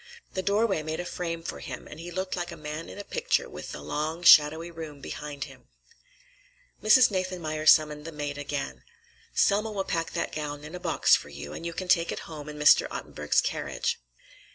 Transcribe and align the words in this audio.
The 0.33 0.41
doorway 0.41 0.81
made 0.81 0.99
a 0.99 1.05
frame 1.05 1.43
for 1.43 1.59
him, 1.59 1.87
and 1.87 1.99
he 1.99 2.09
looked 2.09 2.35
like 2.35 2.51
a 2.51 2.57
man 2.57 2.89
in 2.89 2.97
a 2.97 3.03
picture, 3.03 3.47
with 3.47 3.71
the 3.71 3.83
long, 3.83 4.23
shadowy 4.23 4.71
room 4.71 4.99
behind 4.99 5.43
him. 5.43 5.65
Mrs. 6.81 7.11
Nathanmeyer 7.11 7.67
summoned 7.67 8.05
the 8.05 8.11
maid 8.11 8.39
again. 8.39 8.83
"Selma 9.35 9.71
will 9.71 9.83
pack 9.83 10.13
that 10.13 10.33
gown 10.33 10.63
in 10.63 10.73
a 10.73 10.79
box 10.79 11.15
for 11.15 11.29
you, 11.29 11.53
and 11.53 11.67
you 11.67 11.73
can 11.73 11.87
take 11.87 12.11
it 12.11 12.21
home 12.21 12.49
in 12.49 12.57
Mr. 12.57 12.87
Ottenburg's 12.89 13.41
carriage." 13.41 14.01